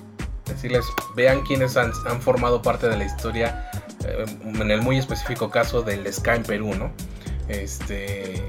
decirles, 0.45 0.85
vean 1.15 1.41
quiénes 1.41 1.75
han, 1.75 1.91
formado 2.21 2.61
parte 2.61 2.87
de 2.87 2.97
la 2.97 3.03
historia, 3.03 3.69
en 4.43 4.71
el 4.71 4.81
muy 4.81 4.97
específico 4.97 5.49
caso 5.49 5.81
del 5.81 6.11
ska 6.11 6.35
en 6.35 6.43
Perú, 6.43 6.73
¿no? 6.75 6.91
Este, 7.47 8.43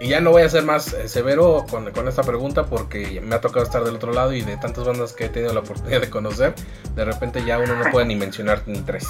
y 0.00 0.08
ya 0.08 0.20
no 0.20 0.30
voy 0.30 0.42
a 0.42 0.48
ser 0.48 0.64
más 0.64 0.94
severo 1.06 1.64
con, 1.70 1.90
con, 1.92 2.08
esta 2.08 2.22
pregunta 2.22 2.66
porque 2.66 3.20
me 3.20 3.36
ha 3.36 3.40
tocado 3.40 3.64
estar 3.64 3.84
del 3.84 3.94
otro 3.94 4.12
lado 4.12 4.32
y 4.32 4.42
de 4.42 4.56
tantas 4.56 4.84
bandas 4.84 5.12
que 5.12 5.26
he 5.26 5.28
tenido 5.28 5.54
la 5.54 5.60
oportunidad 5.60 6.00
de 6.00 6.10
conocer, 6.10 6.54
de 6.94 7.04
repente 7.04 7.44
ya 7.44 7.58
uno 7.58 7.76
no 7.76 7.90
puede 7.90 8.06
ni 8.06 8.16
mencionar 8.16 8.62
ni 8.66 8.80
tres. 8.80 9.06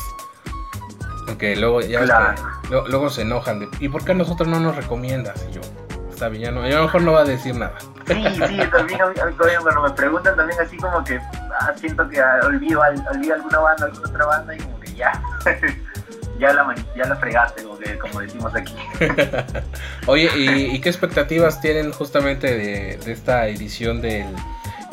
Porque 1.26 1.56
luego 1.56 1.80
ya 1.80 2.34
luego, 2.70 3.08
se 3.08 3.22
enojan 3.22 3.60
de, 3.60 3.68
¿y 3.80 3.88
por 3.88 4.04
qué 4.04 4.12
a 4.12 4.14
nosotros 4.14 4.48
no 4.48 4.60
nos 4.60 4.76
recomiendas? 4.76 5.44
Y 5.50 5.54
yo, 5.54 5.62
está 6.10 6.28
bien, 6.28 6.42
ya 6.44 6.50
no, 6.52 6.68
yo 6.68 6.76
a 6.76 6.78
lo 6.80 6.84
mejor 6.84 7.02
no 7.02 7.12
va 7.12 7.20
a 7.22 7.24
decir 7.24 7.56
nada. 7.56 7.74
Sí, 8.06 8.22
sí, 8.34 8.58
también 8.70 9.00
a 9.00 9.06
mí, 9.06 9.14
cuando 9.36 9.82
me 9.82 9.90
preguntan 9.90 10.36
también 10.36 10.60
así 10.60 10.76
como 10.76 11.02
que 11.02 11.18
ah, 11.18 11.72
siento 11.74 12.06
que 12.08 12.22
olvido, 12.22 12.82
olvido 13.10 13.34
alguna 13.34 13.58
banda, 13.58 13.86
alguna 13.86 14.08
otra 14.08 14.26
banda 14.26 14.54
y 14.54 14.60
que 14.94 14.98
ya, 14.98 15.12
ya, 16.38 16.52
la, 16.52 16.74
ya 16.96 17.06
la 17.06 17.16
fregaste, 17.16 17.62
como, 17.62 17.78
que, 17.78 17.98
como 17.98 18.20
decimos 18.20 18.54
aquí. 18.54 18.74
Oye, 20.06 20.30
¿y, 20.36 20.80
qué 20.80 20.88
expectativas 20.88 21.60
tienen 21.60 21.92
justamente 21.92 22.56
de, 22.56 22.96
de 22.98 23.12
esta 23.12 23.48
edición 23.48 24.00
del 24.00 24.26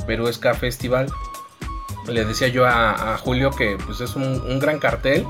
Perú 0.05 0.31
Ska 0.31 0.53
Festival? 0.53 1.07
Le 2.07 2.25
decía 2.25 2.47
yo 2.47 2.65
a, 2.65 3.17
Julio 3.17 3.51
que 3.51 3.77
pues 3.85 4.01
es 4.01 4.15
un, 4.15 4.23
un 4.23 4.59
gran 4.59 4.79
cartel 4.79 5.25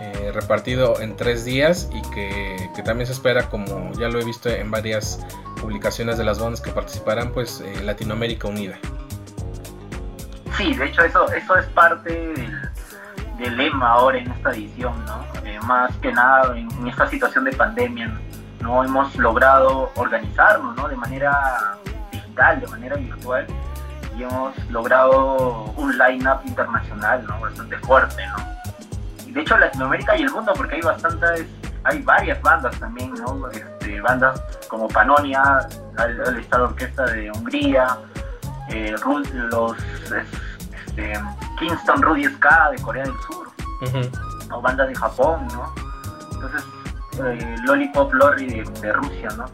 eh, 0.00 0.30
repartido 0.32 1.00
en 1.00 1.16
tres 1.16 1.44
días 1.44 1.90
y 1.92 2.02
que, 2.10 2.70
también 2.84 3.06
se 3.06 3.12
espera, 3.12 3.48
como 3.48 3.92
ya 3.94 4.08
lo 4.08 4.20
he 4.20 4.24
visto 4.24 4.48
en 4.48 4.70
varias 4.70 5.26
publicaciones 5.60 6.16
de 6.18 6.24
las 6.24 6.38
bandas 6.38 6.60
que 6.60 6.70
participarán, 6.70 7.32
pues 7.32 7.60
eh, 7.60 7.82
Latinoamérica 7.82 8.48
Unida. 8.48 8.78
Sí, 10.56 10.74
de 10.74 10.86
hecho 10.86 11.02
eso, 11.02 11.30
eso 11.32 11.56
es 11.56 11.66
parte 11.66 12.12
del, 12.12 12.57
lema 13.38 13.88
ahora 13.88 14.18
en 14.18 14.30
esta 14.30 14.50
edición, 14.50 15.04
¿no? 15.06 15.24
Eh, 15.44 15.58
más 15.64 15.96
que 15.98 16.12
nada 16.12 16.56
en, 16.58 16.68
esta 16.86 17.06
situación 17.08 17.44
de 17.44 17.52
pandemia, 17.52 18.12
¿no? 18.60 18.84
Hemos 18.84 19.14
logrado 19.16 19.90
organizarnos, 19.96 20.76
¿no? 20.76 20.88
De 20.88 20.96
manera 20.96 21.76
digital, 22.10 22.60
de 22.60 22.66
manera 22.66 22.96
virtual 22.96 23.46
y 24.16 24.24
hemos 24.24 24.56
logrado 24.70 25.72
un 25.76 25.96
line-up 25.96 26.40
internacional, 26.44 27.24
¿no? 27.26 27.40
Bastante 27.40 27.76
fuerte, 27.78 28.26
¿no? 28.26 28.58
de 29.32 29.42
hecho 29.42 29.56
Latinoamérica 29.58 30.16
y 30.16 30.22
el 30.22 30.30
mundo, 30.30 30.52
porque 30.56 30.76
hay 30.76 30.80
bastantes, 30.80 31.46
hay 31.84 32.02
varias 32.02 32.40
bandas 32.42 32.78
también, 32.80 33.12
¿no? 33.14 33.48
Este, 33.50 34.00
bandas 34.00 34.40
como 34.68 34.88
Panonia, 34.88 35.60
el, 35.98 36.38
Estado 36.38 36.64
Orquesta 36.64 37.04
de 37.06 37.30
Hungría, 37.30 37.98
eh, 38.70 38.94
los 39.32 39.76
este, 40.98 41.20
Kingston 41.58 42.02
Rudy 42.02 42.24
Ska 42.24 42.70
de 42.70 42.82
Corea 42.82 43.04
del 43.04 43.14
Sur, 43.20 43.48
o 44.52 44.60
bandas 44.60 44.88
de 44.88 44.94
Japón, 44.94 45.46
¿no? 45.52 45.72
Entonces, 46.32 46.64
eh, 47.24 47.56
Lollipop 47.64 48.12
Lorry 48.12 48.46
de, 48.46 48.92
Rusia, 48.92 49.28
¿no? 49.36 49.46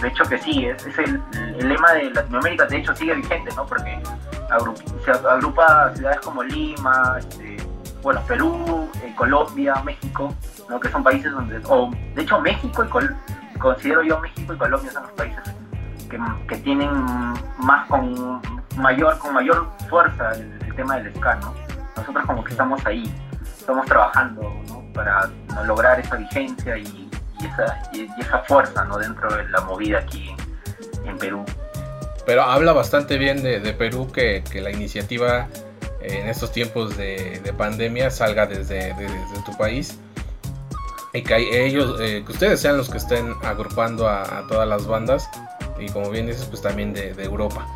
de 0.00 0.08
hecho 0.08 0.24
que 0.24 0.38
sí, 0.38 0.66
es, 0.66 0.86
el, 0.98 1.22
lema 1.58 1.92
de 1.92 2.10
Latinoamérica, 2.10 2.66
de 2.66 2.78
hecho 2.78 2.94
sigue 2.94 3.14
vigente, 3.14 3.50
¿no? 3.56 3.66
Porque 3.66 4.02
se 5.04 5.10
agrupa 5.10 5.92
ciudades 5.94 6.20
como 6.20 6.42
Lima, 6.42 7.16
este, 7.18 7.56
bueno, 8.02 8.20
Perú, 8.28 8.90
eh, 9.02 9.12
Colombia, 9.16 9.76
México, 9.84 10.34
¿no? 10.68 10.78
que 10.78 10.88
son 10.90 11.02
países 11.02 11.32
donde, 11.32 11.60
o 11.68 11.90
de 12.14 12.22
hecho 12.22 12.40
México 12.40 12.84
y 12.84 12.88
Col 12.88 13.16
considero 13.58 14.02
yo 14.02 14.20
México 14.20 14.52
y 14.52 14.58
Colombia 14.58 14.92
son 14.92 15.02
los 15.04 15.12
países 15.12 15.42
que, 16.48 16.56
tienen 16.58 16.90
más 17.58 17.86
con 17.88 18.40
mayor 18.76 19.18
con 19.18 19.34
mayor 19.34 19.68
fuerza 19.88 20.32
el, 20.32 20.63
tema 20.74 20.96
del 20.96 21.14
ska, 21.14 21.36
¿no? 21.36 21.54
Nosotros 21.96 22.26
como 22.26 22.44
que 22.44 22.52
estamos 22.52 22.84
ahí, 22.86 23.14
estamos 23.58 23.86
trabajando 23.86 24.42
¿no? 24.68 24.84
para 24.92 25.30
lograr 25.64 26.00
esa 26.00 26.16
vigencia 26.16 26.76
y, 26.76 27.10
esa, 27.40 27.82
y, 27.92 28.08
esa 28.20 28.38
fuerza 28.40 28.84
¿no? 28.84 28.98
dentro 28.98 29.34
de 29.34 29.48
la 29.48 29.60
movida 29.60 29.98
aquí 29.98 30.34
en, 31.04 31.16
Perú. 31.18 31.44
Pero 32.26 32.42
habla 32.42 32.72
bastante 32.72 33.18
bien 33.18 33.42
de, 33.42 33.60
Perú 33.74 34.10
que, 34.12 34.42
que 34.50 34.60
la 34.60 34.70
iniciativa 34.70 35.46
en 36.04 36.28
estos 36.28 36.52
tiempos 36.52 36.96
de, 36.96 37.54
pandemia 37.56 38.10
salga 38.10 38.46
desde, 38.46 38.94
tu 39.44 39.56
país 39.56 39.98
y 41.12 41.22
que 41.22 41.66
ellos, 41.66 42.00
eh, 42.00 42.22
que 42.26 42.32
ustedes 42.32 42.60
sean 42.60 42.76
los 42.76 42.90
que 42.90 42.98
estén 42.98 43.34
agrupando 43.42 44.08
a, 44.08 44.44
todas 44.48 44.68
las 44.68 44.86
bandas 44.86 45.28
y 45.78 45.88
como 45.88 46.10
bien 46.10 46.26
dices, 46.26 46.44
pues 46.46 46.62
también 46.62 46.92
de, 46.92 47.10
Europa. 47.22 47.66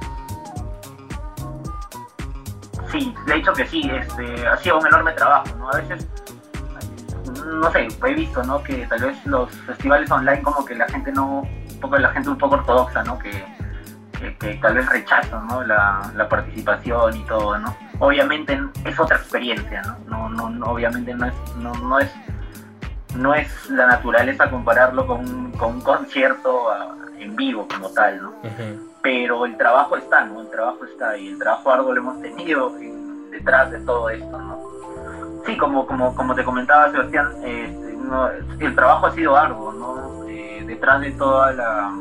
Sí, 2.91 3.15
de 3.27 3.37
hecho 3.37 3.53
que 3.53 3.67
sí, 3.67 3.91
este, 3.91 4.47
ha 4.47 4.57
sido 4.57 4.79
un 4.79 4.87
enorme 4.87 5.13
trabajo, 5.13 5.55
¿no? 5.59 5.71
A 5.71 5.77
veces, 5.77 6.09
no 7.45 7.71
sé, 7.71 7.89
he 8.07 8.15
visto, 8.15 8.43
¿no? 8.43 8.63
Que 8.63 8.87
tal 8.87 9.01
vez 9.01 9.27
los 9.27 9.51
festivales 9.51 10.11
online 10.11 10.43
como 10.43 10.65
que 10.65 10.75
la 10.75 10.89
gente 10.89 11.13
no, 11.13 11.41
un 11.41 11.81
poco 11.81 11.99
la 11.99 12.11
gente 12.11 12.31
un 12.31 12.39
poco 12.39 12.57
ortodoxa, 12.57 13.03
¿no? 13.05 13.19
Que, 13.19 13.45
que, 14.41 14.55
tal 14.55 14.75
vez 14.75 14.89
rechazan, 14.89 15.47
¿no? 15.47 15.63
La, 15.65 16.11
la 16.15 16.29
participación 16.29 17.17
y 17.17 17.25
todo, 17.25 17.59
¿no? 17.59 17.77
obviamente 18.01 18.57
es 18.85 18.99
otra 18.99 19.17
experiencia, 19.17 19.83
¿no? 20.07 20.29
No, 20.29 20.49
no, 20.49 20.67
obviamente 20.67 21.13
no 21.15 21.27
es, 21.27 21.35
no, 21.57 21.73
no, 21.75 21.99
es, 21.99 22.11
no 23.17 23.35
es 23.35 23.71
la 23.71 23.87
naturaleza 23.87 24.49
compararlo 24.49 25.05
con 25.07 25.49
con 25.59 25.75
un 25.75 25.81
concierto 25.81 26.71
ah, 26.71 26.95
en 27.21 27.37
vivo 27.37 27.67
como 27.69 27.91
tal, 27.91 28.23
¿no? 28.23 28.33
Pero 29.03 29.47
el 29.47 29.57
trabajo 29.57 29.97
está, 29.97 30.25
¿no? 30.25 30.41
El 30.41 30.51
trabajo 30.51 30.85
está 30.85 31.17
y 31.17 31.29
el 31.29 31.39
trabajo 31.39 31.71
arduo 31.71 31.93
lo 31.93 32.01
hemos 32.01 32.23
tenido 32.23 32.73
detrás 33.31 33.71
de 33.71 33.81
todo 33.81 34.11
esto, 34.11 34.39
¿no? 34.39 34.59
Sí, 35.47 35.57
como, 35.57 35.87
como, 35.87 36.15
como 36.15 36.35
te 36.35 36.45
comentaba 36.45 36.91
Sebastián, 36.91 37.31
este, 37.45 37.97
el 38.61 38.75
trabajo 38.75 39.07
ha 39.07 39.15
sido 39.15 39.37
arduo, 39.37 39.73
¿no? 39.73 40.25
Eh, 40.29 40.65
detrás 40.67 41.01
de 41.01 41.13
toda 41.13 41.53
la 41.53 41.93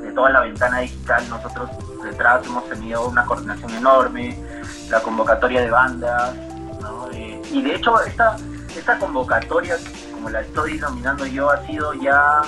de 0.00 0.12
toda 0.12 0.30
la 0.30 0.40
ventana 0.40 0.80
digital 0.80 1.22
nosotros 1.30 1.70
detrás 2.02 2.44
hemos 2.46 2.68
tenido 2.68 3.08
una 3.08 3.24
coordinación 3.24 3.70
enorme, 3.72 4.38
la 4.90 5.00
convocatoria 5.00 5.62
de 5.62 5.70
bandas, 5.70 6.34
eh, 7.12 7.40
y 7.50 7.62
de 7.62 7.74
hecho 7.74 8.00
esta, 8.02 8.36
esta 8.76 8.98
convocatoria, 8.98 9.76
como 10.12 10.30
la 10.30 10.40
estoy 10.40 10.74
denominando 10.74 11.26
yo, 11.26 11.50
ha 11.50 11.64
sido 11.66 11.94
ya 11.94 12.42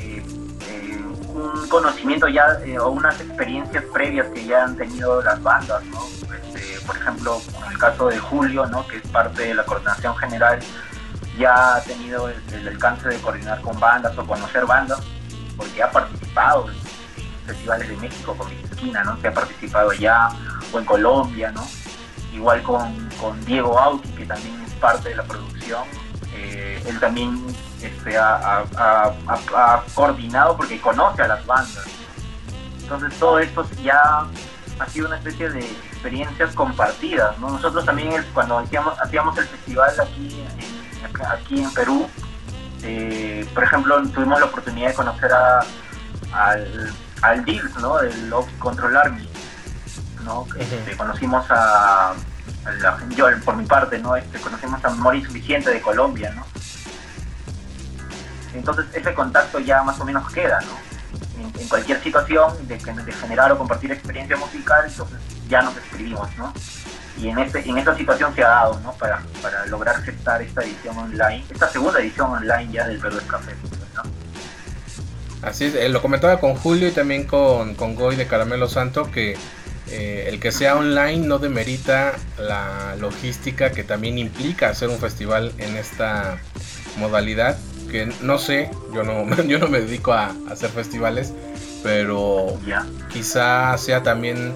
eh, 0.00 0.22
eh, 0.22 0.22
un 1.36 1.68
conocimiento 1.68 2.28
ya 2.28 2.58
o 2.80 2.90
unas 2.90 3.20
experiencias 3.20 3.84
previas 3.92 4.26
que 4.28 4.46
ya 4.46 4.64
han 4.64 4.76
tenido 4.76 5.22
las 5.22 5.42
bandas, 5.42 5.82
este, 5.84 6.80
por 6.86 6.96
ejemplo, 6.96 7.40
en 7.64 7.72
el 7.72 7.78
caso 7.78 8.08
de 8.08 8.18
Julio, 8.18 8.66
¿no? 8.66 8.86
que 8.86 8.96
es 8.96 9.08
parte 9.08 9.42
de 9.42 9.54
la 9.54 9.64
coordinación 9.64 10.16
general, 10.16 10.60
ya 11.38 11.76
ha 11.76 11.82
tenido 11.82 12.28
el, 12.28 12.68
alcance 12.68 13.08
de 13.08 13.18
coordinar 13.18 13.60
con 13.60 13.78
bandas 13.78 14.16
o 14.16 14.26
conocer 14.26 14.64
bandas, 14.64 15.00
porque 15.56 15.82
ha 15.82 15.90
participado 15.90 16.68
en 16.70 17.46
festivales 17.46 17.88
de 17.88 17.96
México 17.96 18.34
con 18.34 18.48
mi 18.48 18.56
esquina, 18.62 19.04
¿no? 19.04 19.20
Que 19.20 19.28
ha 19.28 19.34
participado 19.34 19.92
ya 19.92 20.30
o 20.72 20.78
en 20.78 20.84
Colombia, 20.86 21.52
¿no? 21.52 21.66
Igual 22.32 22.62
con, 22.62 23.06
Diego 23.44 23.78
Auti, 23.78 24.08
que 24.10 24.24
también 24.24 24.62
es 24.66 24.72
parte 24.74 25.10
de 25.10 25.16
la 25.16 25.24
producción. 25.24 25.82
Eh, 26.34 26.82
él 26.86 26.98
también 27.00 27.44
este, 27.82 28.16
ha, 28.18 28.64
coordinado 29.94 30.56
porque 30.56 30.80
conoce 30.80 31.22
a 31.22 31.28
las 31.28 31.46
bandas. 31.46 31.86
Entonces 32.82 33.18
todo 33.18 33.38
esto 33.38 33.66
ya 33.82 34.26
ha 34.78 34.86
sido 34.88 35.06
una 35.08 35.16
especie 35.16 35.50
de 35.50 35.60
experiencias 35.60 36.54
compartidas. 36.54 37.38
¿no? 37.38 37.50
Nosotros 37.50 37.84
también 37.84 38.24
cuando 38.32 38.58
hacíamos, 38.58 38.98
hacíamos 39.00 39.36
el 39.38 39.46
festival 39.46 39.90
aquí 40.00 40.40
en, 40.40 41.26
aquí 41.26 41.62
en 41.62 41.70
Perú, 41.72 42.08
Eh, 42.82 43.48
por 43.54 43.64
ejemplo, 43.64 44.00
tuvimos 44.14 44.38
la 44.38 44.46
oportunidad 44.46 44.88
de 44.88 44.94
conocer 44.94 45.32
a, 45.32 45.64
al, 46.32 46.92
al 47.22 47.44
DILS, 47.44 47.74
¿no? 47.80 47.98
Del 47.98 48.32
Control 48.58 48.96
Army, 48.96 49.28
¿no? 50.24 50.46
Este, 50.56 50.96
conocimos 50.96 51.44
a, 51.50 52.14
yo 53.16 53.26
por 53.44 53.56
mi 53.56 53.64
parte, 53.64 53.98
¿no? 53.98 54.14
Este, 54.14 54.38
conocimos 54.38 54.84
a 54.84 54.90
Mauricio 54.90 55.32
Vicente 55.32 55.70
de 55.70 55.80
Colombia, 55.80 56.32
¿no? 56.36 56.45
Entonces 58.58 58.86
ese 58.92 59.14
contacto 59.14 59.58
ya 59.58 59.82
más 59.82 59.98
o 60.00 60.04
menos 60.04 60.30
queda, 60.32 60.60
¿no? 60.60 60.96
En, 61.60 61.68
cualquier 61.68 62.00
situación 62.02 62.52
de, 62.68 62.78
generar 62.78 63.50
o 63.52 63.58
compartir 63.58 63.90
experiencia 63.90 64.36
musical, 64.36 64.84
entonces 64.86 65.18
ya 65.48 65.62
nos 65.62 65.76
escribimos, 65.76 66.28
¿no? 66.36 66.52
Y 67.18 67.28
en, 67.28 67.38
este, 67.38 67.68
en 67.68 67.78
esta 67.78 67.96
situación 67.96 68.34
se 68.34 68.44
ha 68.44 68.48
dado, 68.48 68.80
¿no? 68.80 68.92
Para, 68.92 69.22
para 69.42 69.66
lograr 69.66 70.00
gestar 70.02 70.42
esta 70.42 70.62
edición 70.62 70.96
online, 70.96 71.44
esta 71.50 71.68
segunda 71.68 71.98
edición 72.00 72.30
online 72.30 72.72
ya 72.72 72.86
del 72.86 72.98
Perú 73.00 73.18
Café, 73.26 73.54
¿no? 73.94 74.02
Así 75.42 75.64
es, 75.64 75.74
eh, 75.74 75.88
lo 75.88 76.02
comentaba 76.02 76.38
con 76.40 76.54
Julio 76.54 76.88
y 76.88 76.92
también 76.92 77.24
con, 77.24 77.74
con 77.74 77.94
Goy 77.94 78.16
de 78.16 78.26
Caramelo 78.26 78.68
Santo 78.68 79.10
que 79.10 79.36
eh, 79.88 80.26
el 80.28 80.40
que 80.40 80.50
sea 80.50 80.76
online 80.76 81.26
no 81.26 81.38
demerita 81.38 82.14
la 82.38 82.96
logística 82.96 83.70
que 83.70 83.84
también 83.84 84.18
implica 84.18 84.68
hacer 84.68 84.88
un 84.88 84.98
festival 84.98 85.52
en 85.58 85.76
esta 85.76 86.38
modalidad 86.96 87.56
que 87.86 88.12
no 88.22 88.38
sé, 88.38 88.70
yo 88.92 89.02
no, 89.02 89.24
yo 89.44 89.58
no 89.58 89.68
me 89.68 89.80
dedico 89.80 90.12
a, 90.12 90.32
hacer 90.50 90.70
festivales, 90.70 91.32
pero 91.82 92.58
quizá 93.10 93.76
sea 93.78 94.02
también 94.02 94.54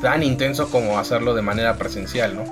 tan 0.00 0.22
intenso 0.22 0.70
como 0.70 0.98
hacerlo 0.98 1.34
de 1.34 1.42
manera 1.42 1.76
presencial, 1.76 2.36
¿no? 2.36 2.44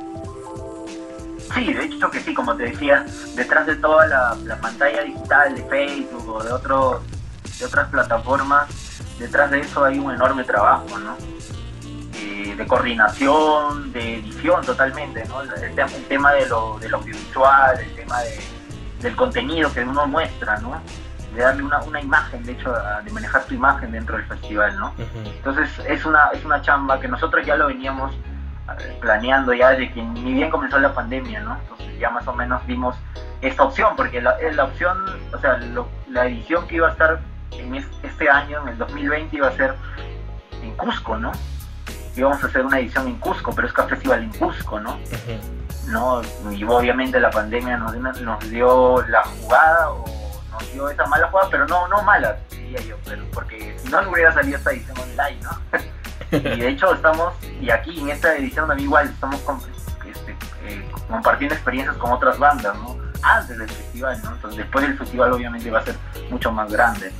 Sí, 1.55 1.73
de 1.73 1.85
hecho 1.85 2.11
que 2.11 2.21
sí, 2.21 2.35
como 2.35 2.55
te 2.57 2.65
decía, 2.65 3.07
detrás 3.35 3.67
de 3.67 3.77
toda 3.77 4.07
la, 4.07 4.59
pantalla 4.61 5.03
digital 5.03 5.55
de 5.55 5.63
Facebook 5.65 6.29
o 6.29 6.43
de, 6.43 6.53
otro, 6.53 7.03
de 7.59 7.65
otras 7.65 7.89
plataformas, 7.89 8.69
detrás 9.19 9.51
de 9.51 9.61
eso 9.61 9.85
hay 9.85 9.99
un 9.99 10.13
enorme 10.13 10.45
trabajo, 10.45 10.99
¿no? 10.99 11.17
Eh, 12.21 12.55
de 12.55 12.67
coordinación, 12.67 13.93
de 13.93 14.17
edición 14.17 14.65
totalmente, 14.65 15.25
¿no? 15.27 15.43
El, 15.43 16.07
tema 16.09 16.33
de 16.33 16.47
lo, 16.47 16.79
de 16.79 16.89
lo 16.89 16.99
audiovisual, 16.99 17.81
el 17.81 17.95
tema 17.95 18.21
de, 18.21 18.39
del 19.01 19.17
contenido 19.17 19.73
que 19.73 19.83
uno 19.83 20.07
muestra, 20.07 20.59
¿no? 20.59 20.81
De 21.35 21.43
darle 21.43 21.63
una, 21.63 21.81
una 21.83 22.01
imagen, 22.01 22.43
de 22.45 22.53
hecho, 22.53 22.75
de 23.05 23.11
manejar 23.13 23.45
tu 23.45 23.55
imagen 23.55 23.93
dentro 23.93 24.17
del 24.17 24.27
festival, 24.27 24.77
¿no? 24.79 24.95
Entonces 25.25 25.71
es 25.87 26.05
una, 26.05 26.29
es 26.29 26.45
una 26.45 26.63
chamba 26.63 26.99
que 26.99 27.09
nosotros 27.09 27.45
ya 27.47 27.57
lo 27.57 27.67
veníamos 27.69 28.13
planeando 29.01 29.55
ya 29.55 29.71
desde 29.71 29.93
que 29.93 30.03
ni 30.03 30.35
bien 30.35 30.51
comenzó 30.51 30.79
la 30.79 30.95
pandemia, 30.95 31.41
¿no? 31.41 31.57
Entonces 31.63 31.99
ya 31.99 32.11
más 32.11 32.27
o 32.27 32.33
menos 32.33 32.65
vimos 32.67 32.97
esta 33.41 33.65
opción, 33.65 33.95
porque 33.97 34.21
la, 34.21 34.37
la 34.53 34.65
opción, 34.65 34.99
o 35.33 35.39
sea, 35.39 35.59
la 36.11 36.27
edición 36.27 36.67
que 36.67 36.77
iba 36.77 36.89
a 36.89 36.93
estar 36.93 37.21
en 37.53 37.75
este 37.75 38.29
año, 38.29 38.63
en 38.63 38.69
el 38.69 38.79
2020, 38.79 39.37
iba 39.37 39.49
a 39.49 39.53
ser 39.53 39.75
en 40.63 40.75
Cusco, 40.77 41.17
¿no? 41.17 41.33
Íbamos 42.17 42.43
a 42.43 42.47
hacer 42.49 42.65
una 42.65 42.81
edición 42.81 43.07
en 43.07 43.19
Cusco, 43.19 43.53
pero 43.55 43.69
es 43.69 43.73
que 43.73 43.83
festival 43.85 44.25
en 44.25 44.33
Cusco, 44.33 44.81
¿no? 44.81 44.99
¿No? 45.89 46.23
Y 46.51 46.65
obviamente 46.65 47.19
la 47.21 47.31
pandemia 47.31 47.77
nos, 47.77 47.95
nos 48.21 48.51
dio 48.51 49.03
la 49.09 49.23
jugada 49.25 49.91
o 49.91 50.05
nos 50.53 50.73
dio 50.73 50.89
esa 50.89 51.07
mala 51.07 51.29
jugada, 51.29 51.49
pero 51.51 51.67
no, 51.67 51.89
no 51.89 52.03
mala, 52.03 52.39
diría 52.51 52.81
yo, 52.81 52.97
porque 53.33 53.77
si 53.79 53.89
no, 53.89 54.03
no 54.03 54.11
hubiera 54.11 54.33
salido 54.33 54.59
esta 54.59 54.71
edición 54.71 54.99
online, 54.99 55.41
¿no? 55.43 55.79
y 56.39 56.61
de 56.61 56.69
hecho 56.69 56.93
estamos, 56.95 57.35
y 57.61 57.71
aquí 57.71 58.01
en 58.01 58.11
esta 58.11 58.37
edición 58.37 58.69
también 58.69 58.89
igual 58.89 59.09
estamos 59.09 59.41
este, 60.07 60.37
eh, 60.67 60.89
compartiendo 61.09 61.55
experiencias 61.55 61.97
con 61.97 62.13
otras 62.13 62.39
bandas, 62.39 62.77
¿no? 62.77 62.99
Antes 63.23 63.59
del 63.59 63.69
festival, 63.69 64.21
¿no? 64.23 64.33
Entonces 64.33 64.59
después 64.59 64.87
del 64.87 64.99
festival 64.99 65.33
obviamente 65.33 65.71
va 65.71 65.81
a 65.81 65.85
ser 65.85 65.97
mucho 66.31 66.53
más 66.53 66.71
grande. 66.71 67.13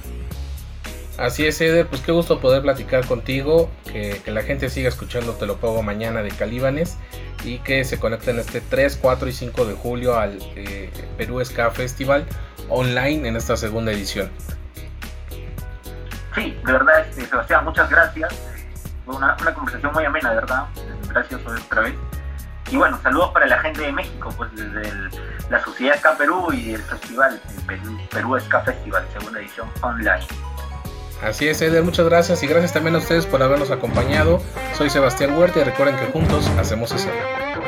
Así 1.19 1.45
es, 1.45 1.61
Eder, 1.61 1.89
pues 1.89 2.01
qué 2.01 2.13
gusto 2.13 2.39
poder 2.39 2.63
platicar 2.63 3.05
contigo, 3.05 3.69
que, 3.91 4.23
la 4.27 4.43
gente 4.43 4.71
siga 4.71 4.89
escuchando 4.89 5.33
Te 5.33 5.47
lo 5.47 5.57
pago 5.57 5.83
mañana 5.83 6.23
de 6.23 6.31
Calíbanes 6.31 6.97
y 7.45 7.59
que 7.59 7.85
se 7.85 7.99
conecten 7.99 8.39
este 8.39 8.61
3, 8.61 8.99
4 9.01 9.29
y 9.29 9.33
5 9.33 9.65
de 9.65 9.75
julio 9.75 10.19
al 10.19 10.39
eh, 10.57 10.91
Perú 11.17 11.45
Ska 11.45 11.71
Festival 11.71 12.27
online 12.69 13.29
en 13.29 13.37
esta 13.37 13.57
segunda 13.57 13.93
edición. 13.93 14.31
Sí, 16.35 16.57
de 16.65 16.73
verdad, 16.73 17.01
este, 17.09 17.27
Sebastián, 17.27 17.65
muchas 17.65 17.91
gracias. 17.91 18.35
Fue 19.05 19.17
una, 19.17 19.37
conversación 19.55 19.93
muy 19.93 20.05
amena, 20.05 20.31
de 20.31 20.37
verdad. 20.37 20.65
Gracias 21.09 21.41
otra 21.47 21.83
vez. 21.83 21.95
Y 22.71 22.77
bueno, 22.77 23.01
saludos 23.03 23.31
para 23.33 23.47
la 23.47 23.59
gente 23.61 23.81
de 23.81 23.93
México, 23.93 24.33
pues 24.37 24.51
desde 24.55 24.93
la 25.49 25.65
Sociedad 25.65 25.99
Ska 25.99 26.19
Perú 26.19 26.53
y 26.53 26.75
el 26.75 26.83
festival, 26.83 27.41
el 27.57 27.65
Perú, 27.65 27.99
Perú 28.11 28.39
Ska 28.41 28.61
Festival, 28.61 29.07
segunda 29.13 29.41
edición 29.41 29.69
online. 29.81 30.27
Así 31.23 31.49
es, 31.49 31.61
Eder, 31.61 31.83
muchas 31.83 32.07
gracias 32.07 32.43
y 32.43 32.47
gracias 32.47 32.73
también 32.73 32.95
a 32.95 32.99
ustedes 32.99 33.27
por 33.27 33.43
habernos 33.43 33.71
acompañado. 33.71 34.41
Soy 34.77 34.89
Sebastián 34.89 35.37
Huerta 35.37 35.61
y 35.61 35.65
recuerden 35.65 35.97
que 35.97 36.07
juntos 36.13 36.47
hacemos 36.59 36.93
escena. 36.93 37.68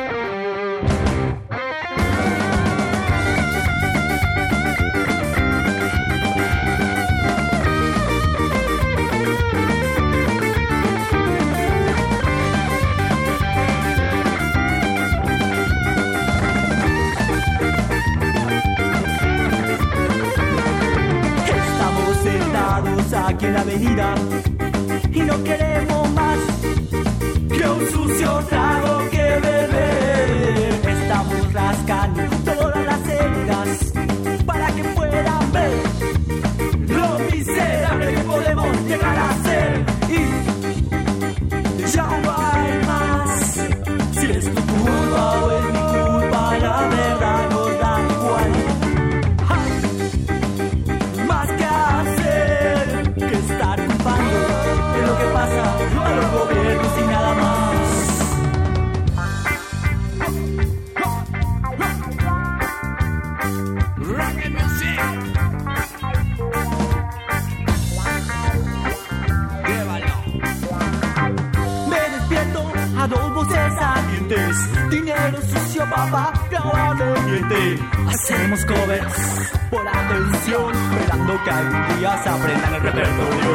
Papá, 75.91 76.33
probablemente 76.49 77.79
hacemos 78.09 78.65
covers 78.65 79.53
por 79.71 79.87
atención, 79.87 80.75
esperando 80.75 81.45
que 81.45 81.51
algún 81.51 81.99
día 81.99 82.23
se 82.23 82.29
aprendan 82.29 82.75
el 82.75 82.83
repertorio. 82.83 83.53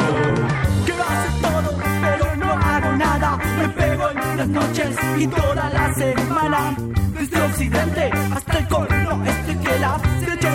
Quiero 0.84 1.02
hacer 1.02 1.40
todo, 1.42 1.78
pero 2.02 2.36
no 2.36 2.52
hago 2.52 2.92
nada. 2.96 3.38
Me 3.58 3.68
pego 3.70 4.10
en 4.10 4.36
las 4.36 4.48
noches 4.48 4.96
y 5.18 5.26
toda 5.26 5.70
la 5.70 5.94
semana. 5.94 6.76
Desde 7.18 7.42
occidente 7.42 8.10
hasta 8.34 8.58
el 8.58 8.68
cono 8.68 9.24
este 9.24 9.58
que 9.58 9.78
la 9.78 10.00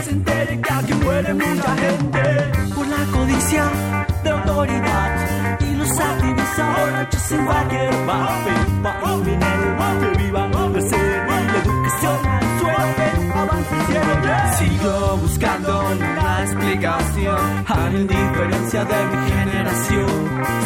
se 0.03 0.09
entere 0.09 0.61
que 0.61 0.73
aquí 0.73 0.93
muere 0.93 1.33
mucha 1.33 1.75
gente 1.75 2.73
por 2.73 2.87
la 2.87 3.05
codicia 3.11 4.00
y 4.65 5.75
los 5.75 5.99
activistas 5.99 6.77
borrachos 6.77 7.31
en 7.31 7.45
cualquier 7.45 8.05
bar, 8.05 8.29
para 8.83 9.13
un 9.13 9.23
dinero 9.23 9.77
que 9.99 10.23
vivan 10.23 10.73
de 10.73 10.81
ser 10.81 11.21
Sigo 14.57 15.17
buscando 15.17 15.79
una 15.79 16.43
explicación 16.43 17.37
a 17.67 17.75
la 17.75 17.89
de 17.89 19.05
mi 19.05 19.31
generación. 19.31 20.07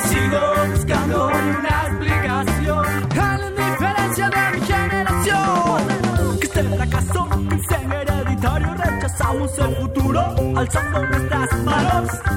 Sigo 0.04 0.42
buscando 0.72 1.28
una 1.28 1.88
explicación 1.88 2.86
a 3.20 3.38
la 3.38 3.48
indiferencia 3.48 4.30
de 4.30 4.52
mi 4.52 4.66
generación. 4.66 6.38
Que 6.40 6.46
este 6.46 6.64
fracaso 6.64 7.30
que 7.50 7.56
es 7.56 7.72
hereditario 7.72 8.74
rechazamos 8.74 9.60
el 9.60 9.76
futuro 9.76 10.22
alzando 10.56 11.08
nuestras 11.08 11.64
manos. 11.64 12.35